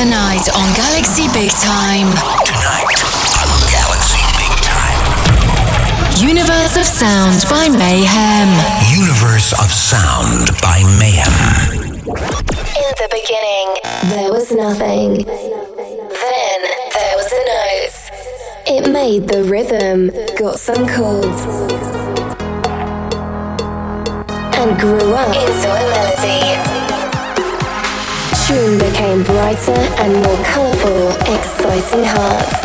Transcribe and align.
Tonight 0.00 0.48
on 0.56 0.72
Galaxy 0.76 1.28
Big 1.34 1.50
Time. 1.50 2.08
Tonight 2.48 3.04
on 3.44 3.60
Galaxy 3.68 4.24
Big 4.40 4.56
Time. 4.64 6.26
Universe 6.26 6.78
of 6.78 6.86
Sound 6.86 7.44
by 7.50 7.68
Mayhem. 7.68 8.48
Universe 8.98 9.52
of 9.52 9.70
Sound 9.70 10.58
by 10.62 10.80
Mayhem. 10.98 11.92
In 11.92 12.92
the 12.96 13.08
beginning, 13.12 13.76
there 14.16 14.32
was 14.32 14.50
nothing. 14.50 15.26
Then 15.26 16.60
there 16.94 17.16
was 17.16 17.30
a 17.30 17.44
note. 17.52 18.00
It 18.68 18.90
made 18.90 19.28
the 19.28 19.44
rhythm, 19.44 20.10
got 20.38 20.58
some 20.58 20.88
chords, 20.88 21.42
and 24.56 24.80
grew 24.80 25.12
up 25.12 25.36
into 25.36 25.68
a 25.68 25.84
melody. 25.90 26.79
Tune 28.50 28.78
became 28.80 29.22
brighter 29.22 29.78
and 30.02 30.12
more 30.26 30.42
colourful, 30.42 31.14
exciting 31.30 32.02
hearts. 32.02 32.58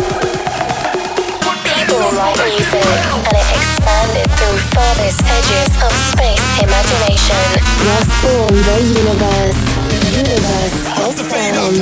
People 1.61 2.01
write 2.17 2.41
music, 2.41 2.89
and 3.29 3.35
it 3.37 3.49
expanded 3.53 4.25
through 4.33 4.57
farthest 4.73 5.21
edges 5.21 5.71
of 5.85 5.93
space 6.09 6.41
imagination. 6.57 7.37
Thus 7.85 8.09
born 8.25 8.55
the 8.65 8.77
universe, 8.97 9.61
universe 10.09 10.81
of 11.05 11.13
sound. 11.21 11.77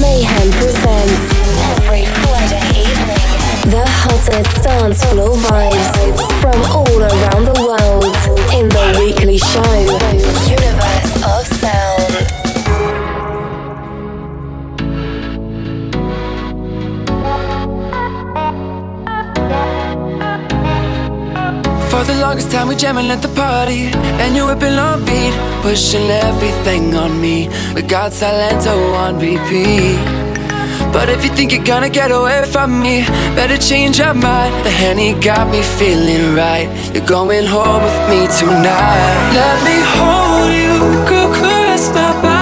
Mayhem 0.00 0.48
presents 0.56 1.28
every 1.76 2.08
Friday 2.08 2.88
evening 2.88 3.24
the 3.68 3.84
hottest 3.84 4.62
dance 4.62 5.04
floor 5.04 5.36
vibes 5.36 5.88
from 6.40 6.56
all 6.72 7.00
around 7.00 7.44
the 7.52 7.58
world 7.68 8.16
in 8.56 8.68
the 8.68 8.96
weekly 8.98 9.36
show, 9.36 9.76
Universe 10.48 11.12
of 11.20 11.43
The 22.06 22.14
longest 22.20 22.50
time 22.50 22.68
we 22.68 22.76
jamming 22.76 23.10
at 23.10 23.22
the 23.22 23.28
party. 23.28 23.88
And 24.20 24.36
you 24.36 24.44
whipping 24.46 24.78
on 24.78 25.04
beat 25.06 25.34
Pushing 25.62 26.10
everything 26.10 26.94
on 26.94 27.18
me. 27.20 27.48
We 27.74 27.80
got 27.80 28.12
Silento 28.12 28.74
oh, 28.76 28.94
on 29.04 29.18
repeat. 29.18 29.96
But 30.92 31.08
if 31.08 31.24
you 31.24 31.30
think 31.30 31.50
you're 31.52 31.64
gonna 31.64 31.88
get 31.88 32.10
away 32.12 32.44
from 32.52 32.80
me 32.80 33.04
Better 33.34 33.56
change 33.56 33.98
your 33.98 34.14
mind. 34.14 34.54
The 34.64 34.70
Henny 34.70 35.14
got 35.14 35.50
me 35.50 35.62
feeling 35.78 36.34
right. 36.36 36.68
You're 36.94 37.06
going 37.06 37.46
home 37.46 37.82
with 37.82 38.00
me 38.10 38.20
tonight. 38.40 39.16
Let 39.40 39.58
me 39.68 39.76
hold 39.96 40.52
you 40.62 40.74
Go 41.08 41.32
caress 41.34 41.88
my 41.94 42.12
body 42.22 42.33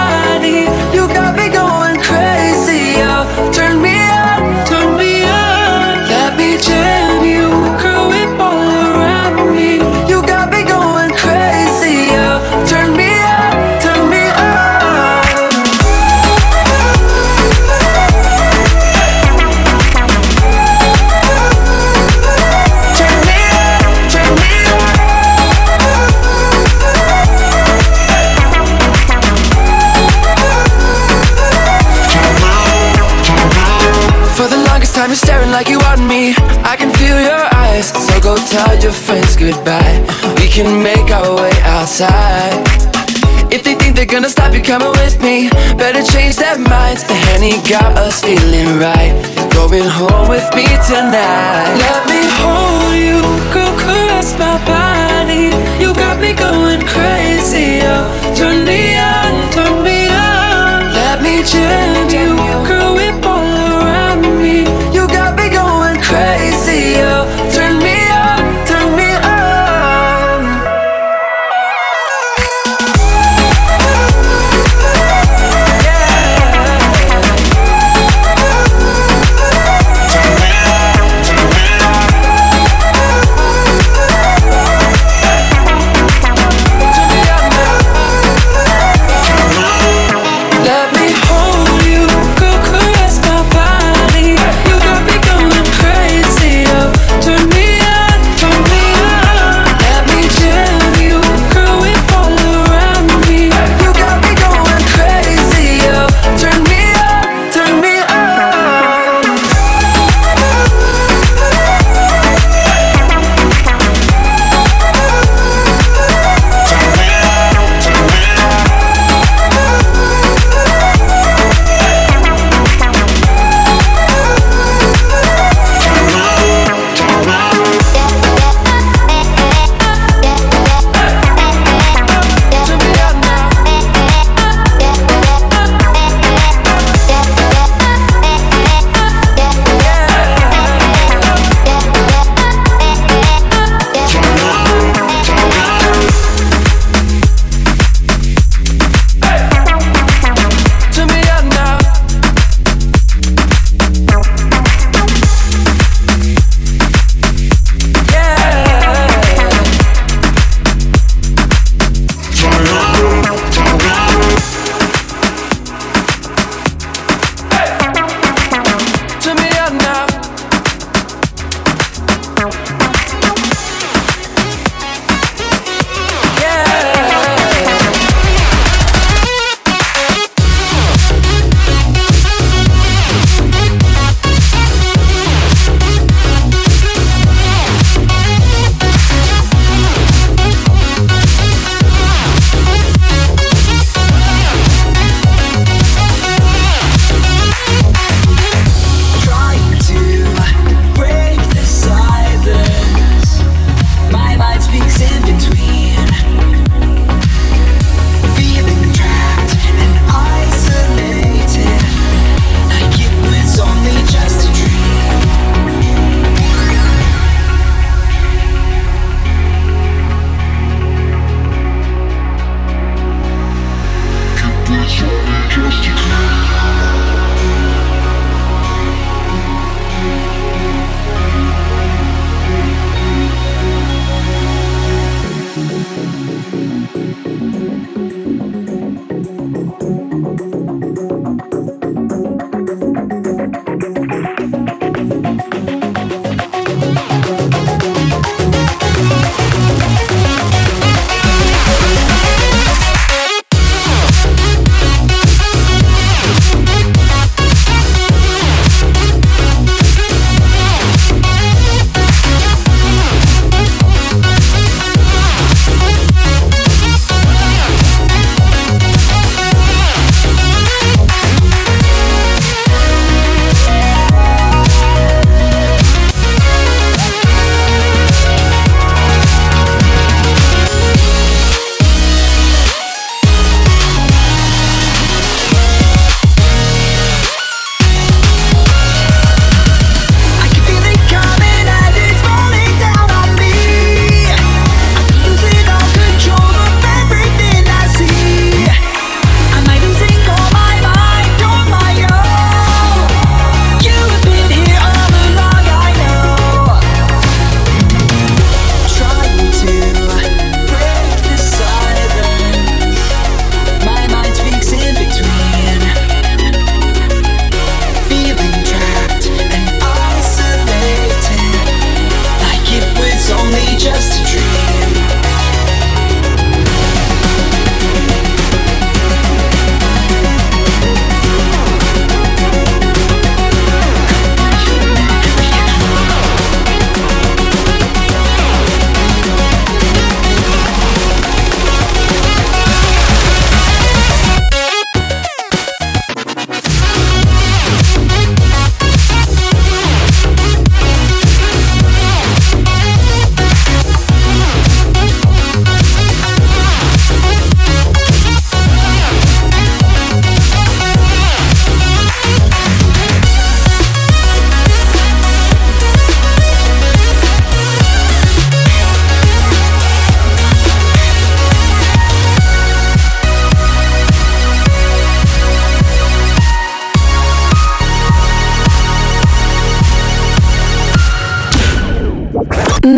tell 38.53 38.77
your 38.79 38.93
friends 38.93 39.35
goodbye. 39.35 39.97
We 40.37 40.47
can 40.47 40.69
make 40.83 41.09
our 41.09 41.35
way 41.35 41.55
outside. 41.65 42.53
If 43.49 43.63
they 43.63 43.75
think 43.75 43.95
they're 43.95 44.13
gonna 44.15 44.29
stop 44.29 44.51
you 44.53 44.63
coming 44.63 44.89
with 45.01 45.21
me 45.21 45.47
Better 45.77 46.01
change 46.01 46.37
their 46.37 46.57
minds. 46.57 47.03
The 47.03 47.13
Henny 47.13 47.61
got 47.69 47.91
us 48.05 48.19
feeling 48.23 48.79
right. 48.79 49.13
Going 49.53 49.85
home 49.85 50.27
with 50.27 50.47
me 50.57 50.65
tonight. 50.89 51.69
Let 51.85 52.01
me 52.09 52.21
hold 52.41 52.95
you 52.97 53.21
Go 53.53 53.65
caress 53.83 54.33
my 54.39 54.57
body. 54.65 55.53
You 55.81 55.93
got 55.93 56.19
me 56.19 56.33
going 56.33 56.81
crazy 56.93 57.81
oh. 57.83 58.09
Turn 58.35 58.65
me 58.65 58.97
on, 58.97 59.51
turn 59.53 59.83
me 59.83 60.09
on 60.09 60.93
Let 60.97 61.21
me 61.21 61.43
jam 61.43 62.09
you 62.09 62.33
Girl, 62.67 62.72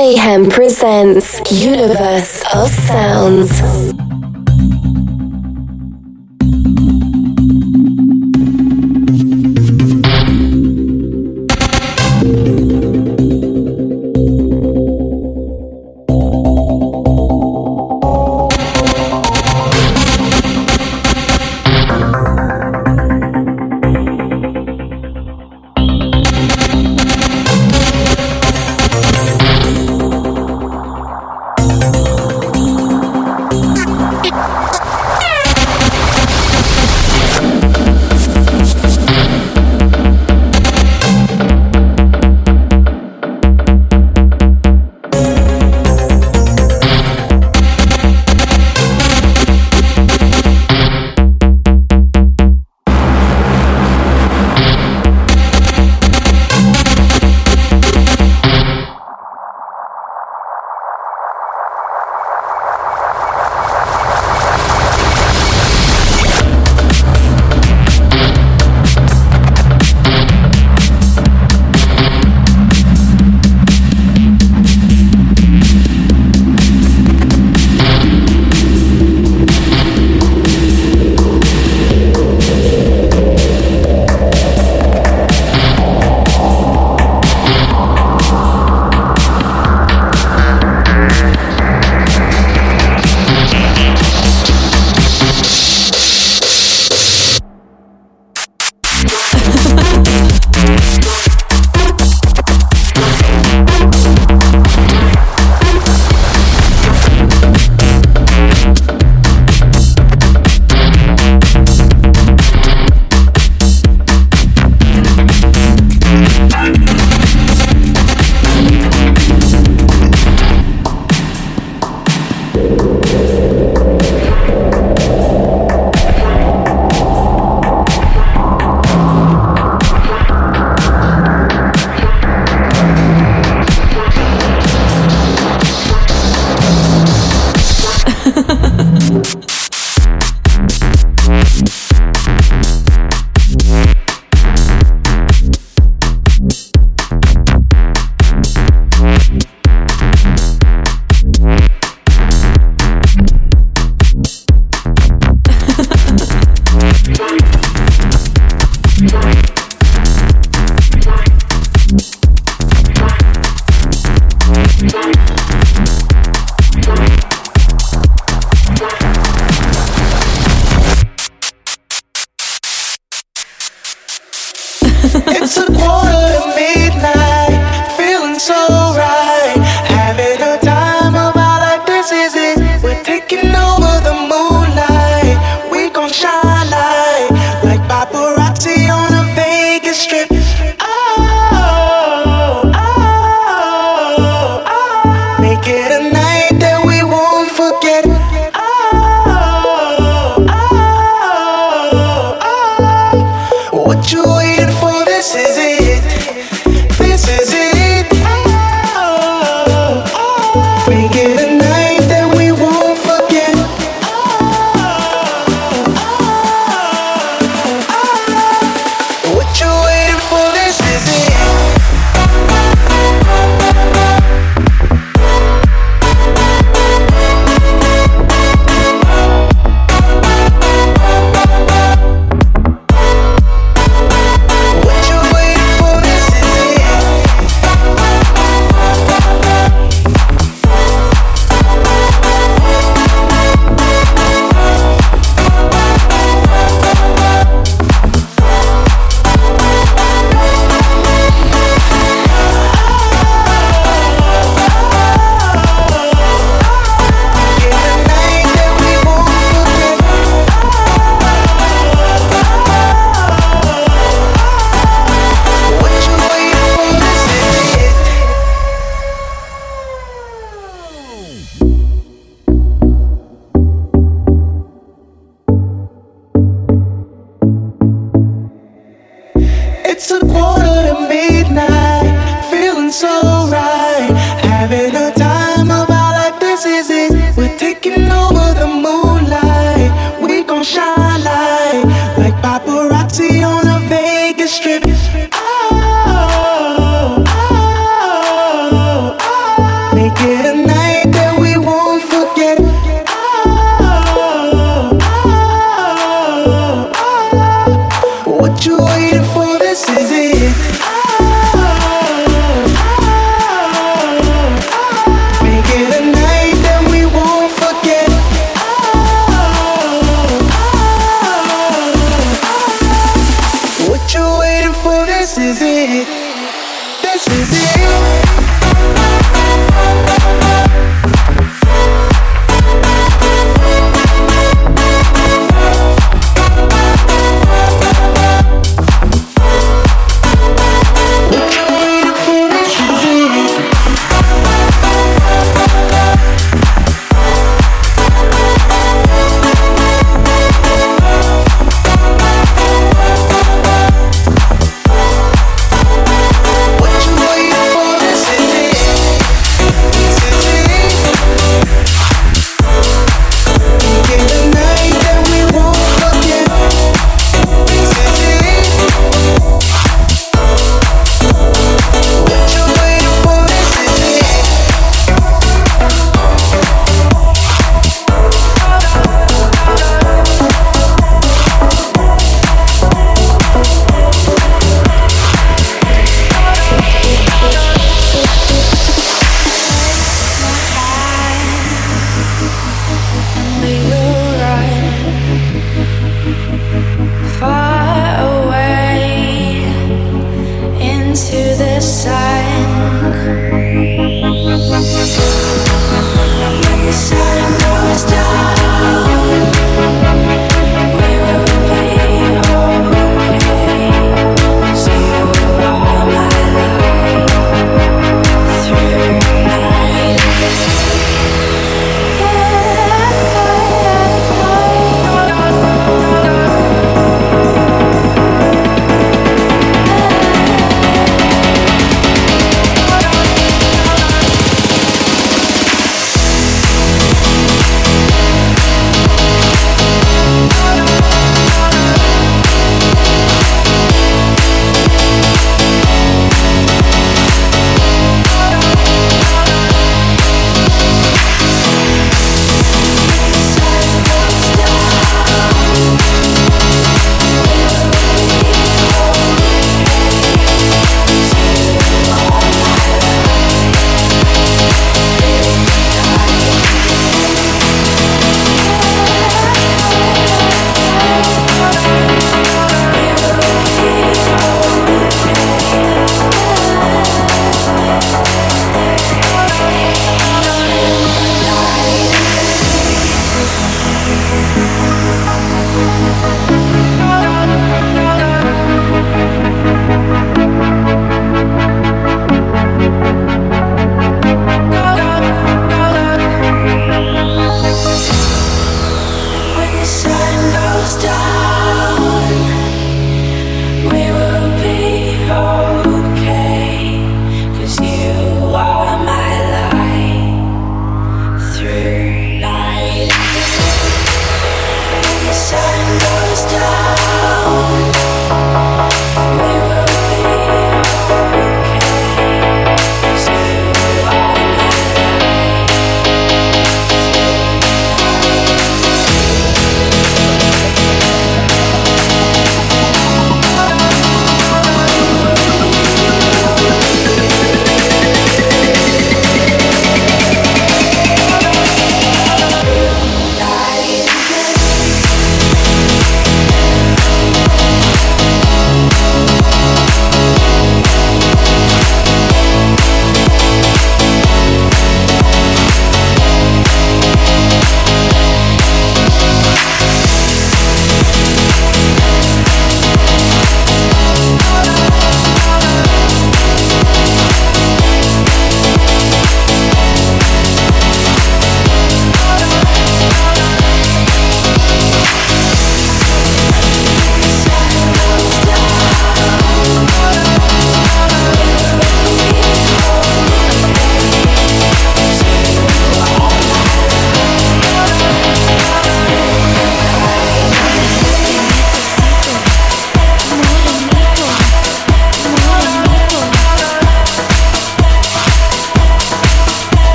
Mayhem 0.00 0.48
presents 0.48 1.38
Universe 1.62 2.42
of 2.54 2.70
Sounds. 2.70 4.09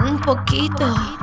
un 0.00 0.18
poquito. 0.20 1.15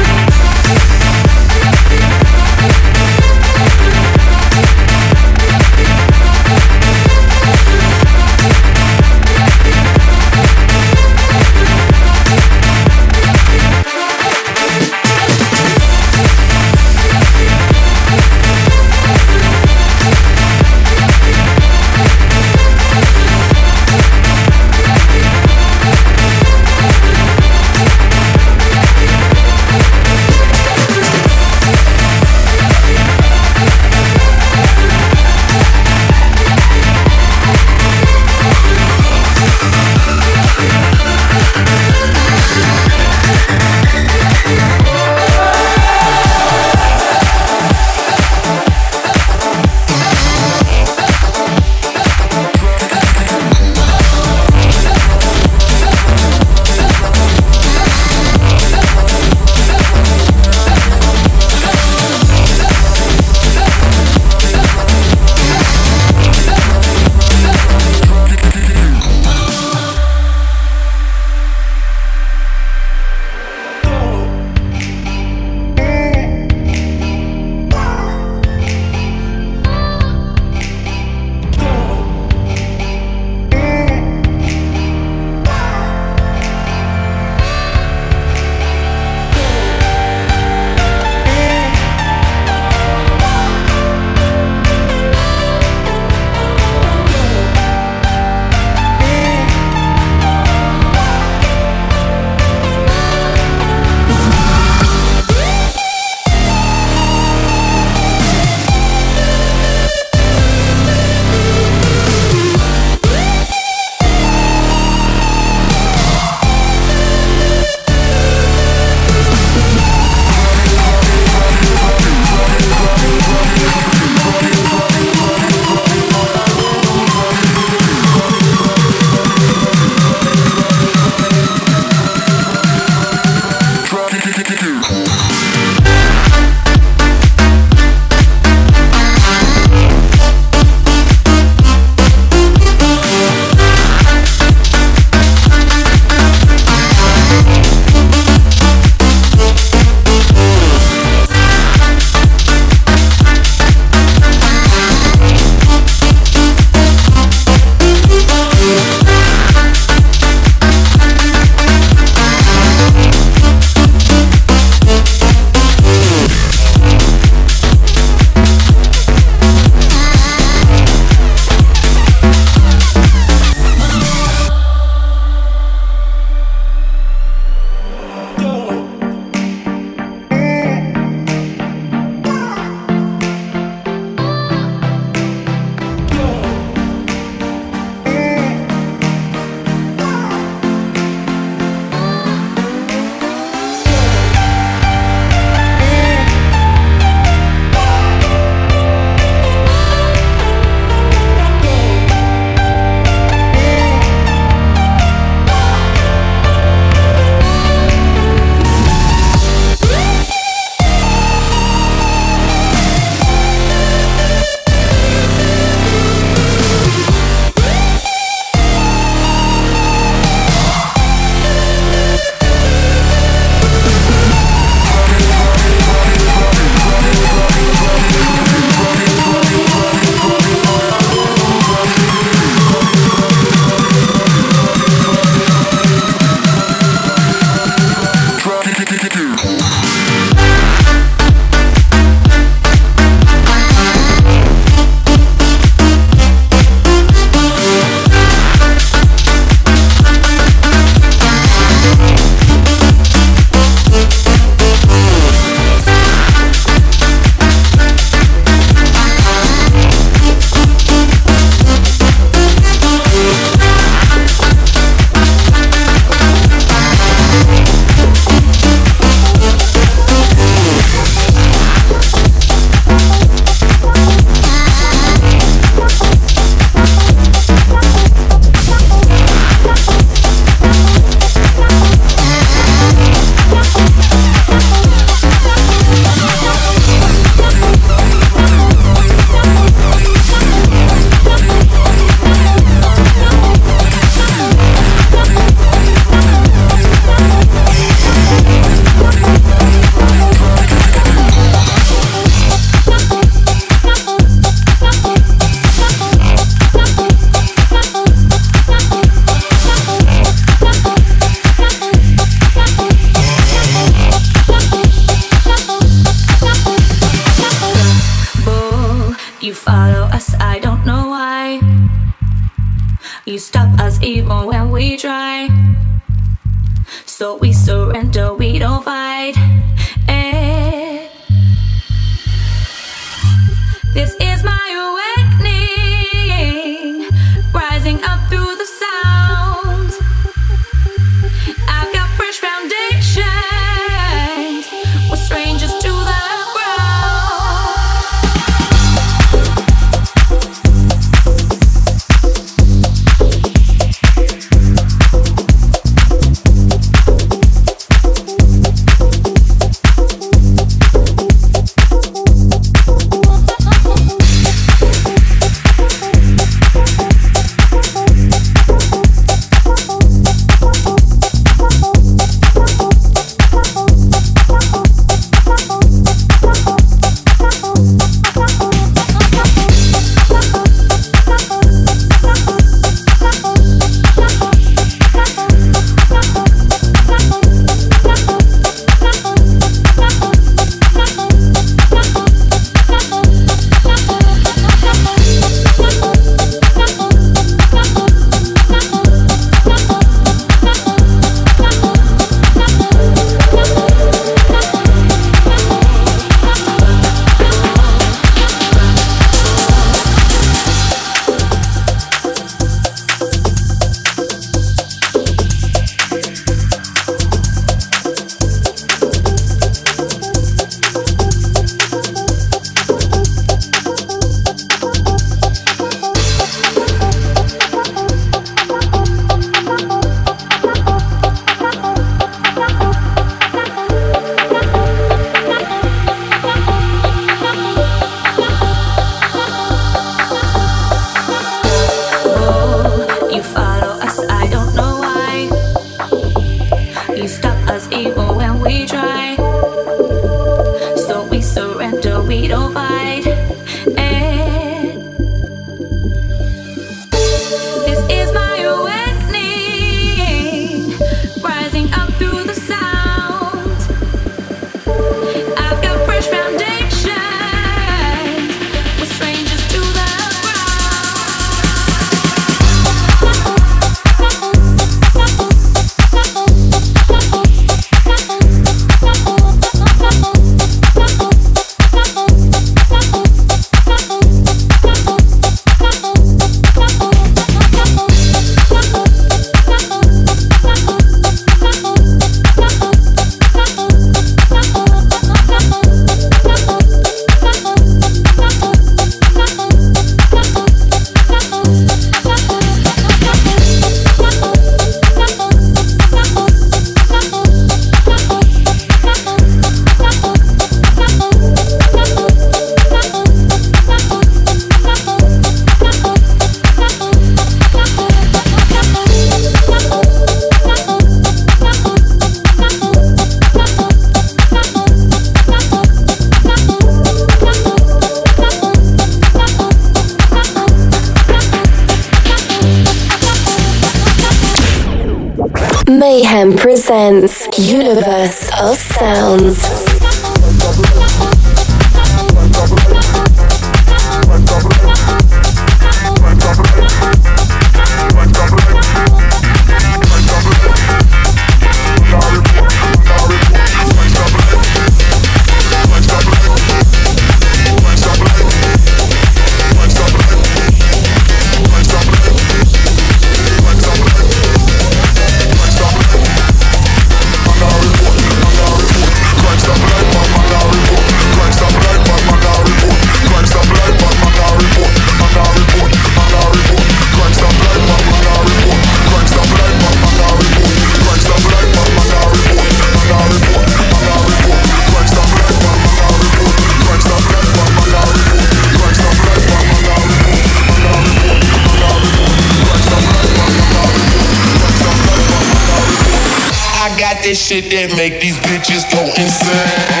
This 597.31 597.47
shit 597.47 597.71
that 597.71 597.95
make 597.95 598.19
these 598.19 598.35
bitches 598.39 598.83
go 598.91 599.05
insane. 599.15 600.00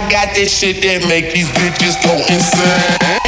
I 0.00 0.08
got 0.10 0.34
this 0.34 0.58
shit 0.58 0.80
that 0.80 1.06
make 1.06 1.34
these 1.34 1.50
bitches 1.50 2.02
go 2.02 2.16
insane. 2.32 3.19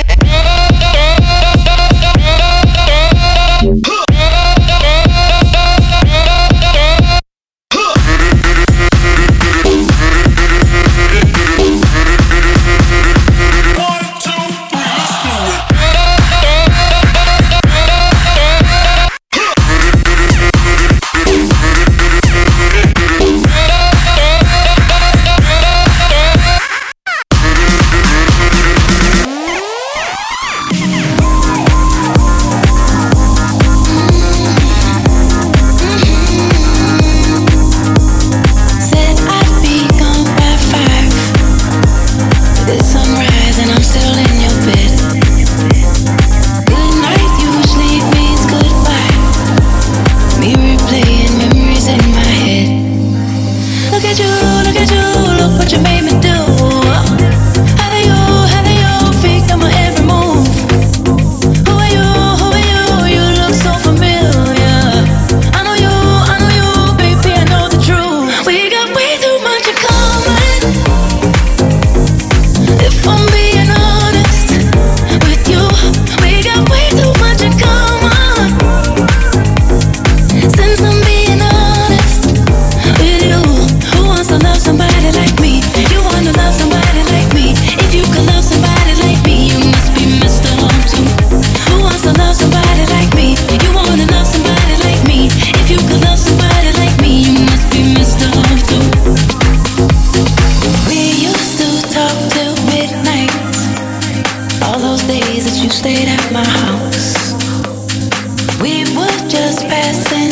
just 109.53 109.69
passing 109.69 110.32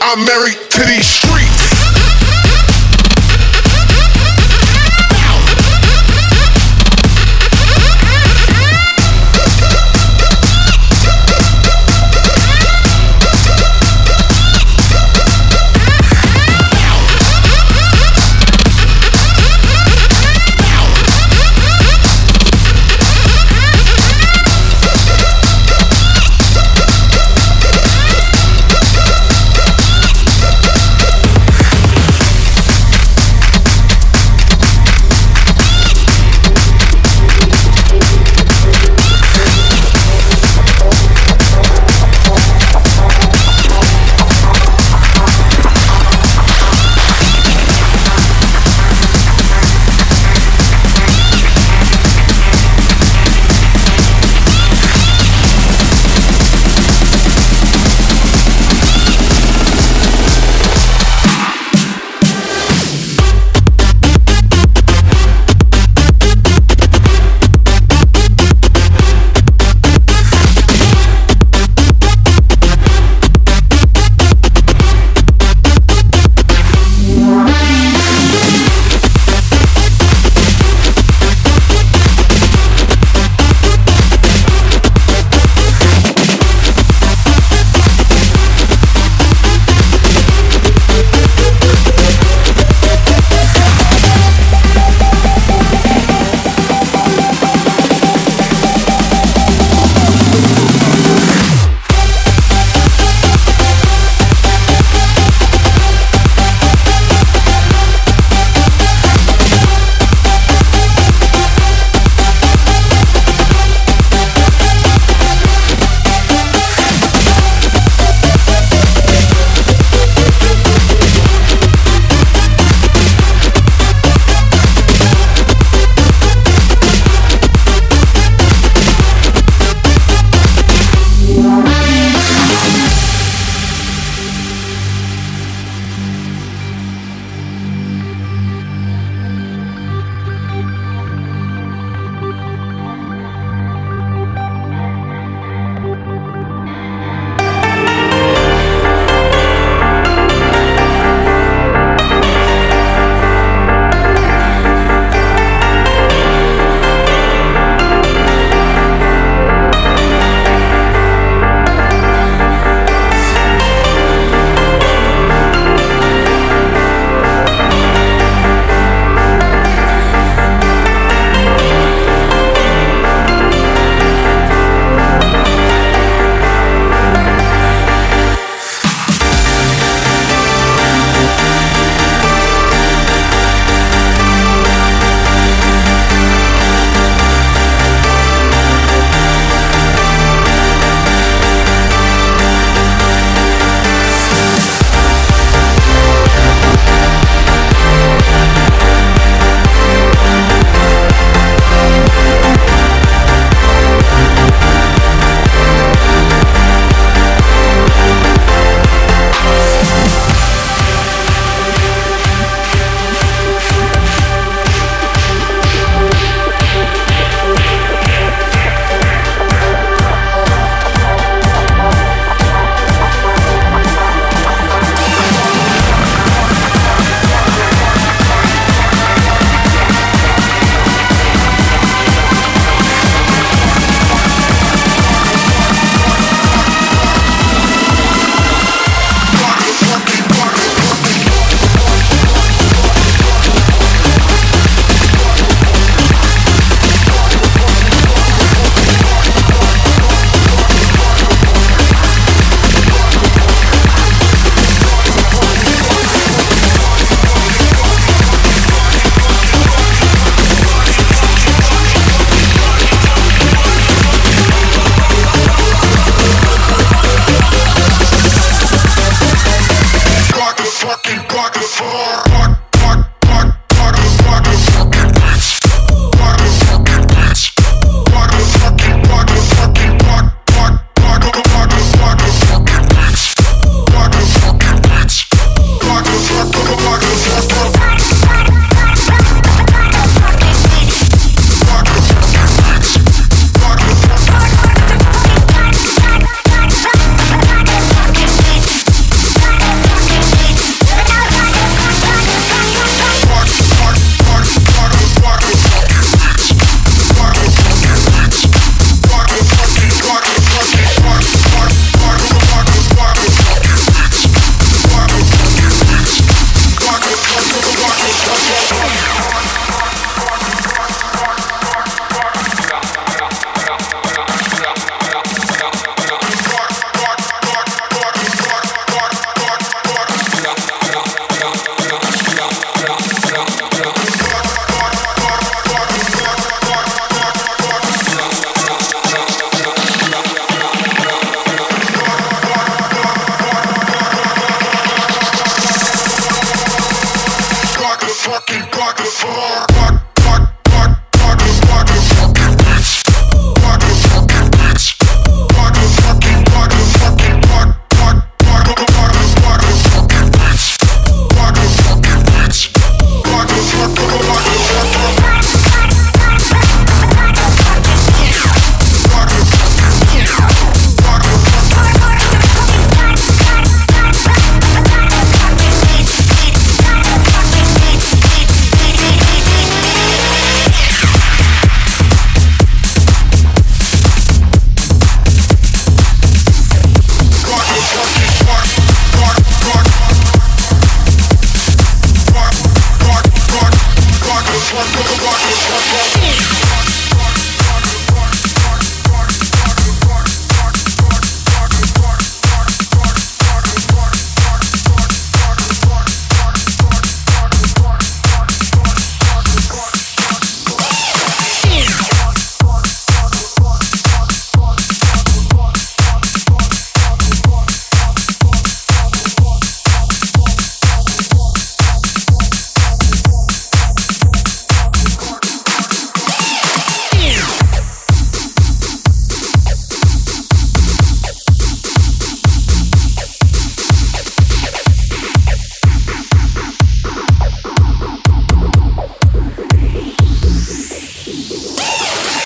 I'm 0.00 0.24
married 0.24 0.70
to 0.70 0.80
these 0.84 1.06
streets. 1.06 1.49